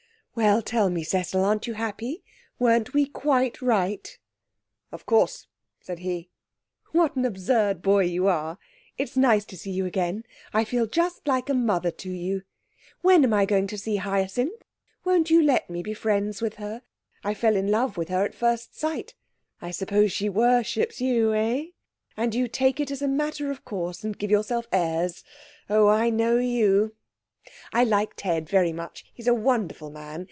'Well, 0.33 0.61
tell 0.61 0.89
me, 0.89 1.03
Cecil, 1.03 1.43
aren't 1.43 1.67
you 1.67 1.73
happy? 1.73 2.23
Weren't 2.57 2.93
we 2.93 3.05
quite 3.05 3.61
right?' 3.61 4.17
'Of 4.89 5.05
course,' 5.05 5.45
said 5.81 5.99
he. 5.99 6.29
'What 6.93 7.17
an 7.17 7.25
absurd 7.25 7.81
boy 7.81 8.05
you 8.05 8.27
are. 8.27 8.57
It's 8.97 9.17
nice 9.17 9.43
to 9.43 9.57
see 9.57 9.71
you 9.71 9.85
again. 9.85 10.23
I 10.53 10.63
feel 10.63 10.87
just 10.87 11.27
like 11.27 11.49
a 11.49 11.53
mother 11.53 11.91
to 11.91 12.09
you. 12.09 12.43
When 13.01 13.25
am 13.25 13.33
I 13.33 13.45
going 13.45 13.67
to 13.67 13.77
see 13.77 13.97
Hyacinth? 13.97 14.63
Why 15.03 15.15
won't 15.15 15.29
you 15.29 15.43
let 15.43 15.69
me 15.69 15.83
be 15.83 15.93
friends 15.93 16.41
with 16.41 16.55
her? 16.55 16.81
I 17.25 17.33
fell 17.33 17.57
in 17.57 17.69
love 17.69 17.97
with 17.97 18.07
her 18.07 18.23
at 18.23 18.33
first 18.33 18.73
sight. 18.79 19.13
I 19.61 19.69
suppose 19.71 20.13
she 20.13 20.29
worships 20.29 21.01
you, 21.01 21.33
eh? 21.33 21.65
And 22.15 22.33
you 22.33 22.47
take 22.47 22.79
it 22.79 22.89
as 22.89 23.01
a 23.01 23.07
matter 23.07 23.51
of 23.51 23.65
course, 23.65 24.01
and 24.05 24.17
give 24.17 24.31
yourself 24.31 24.65
airs. 24.71 25.25
Oh, 25.69 25.89
I 25.89 26.09
know 26.09 26.37
you! 26.37 26.95
I 27.73 27.83
like 27.83 28.13
Ted 28.15 28.47
very 28.47 28.71
much. 28.71 29.03
He's 29.13 29.27
a 29.27 29.33
wonderful 29.33 29.89
man. 29.89 30.19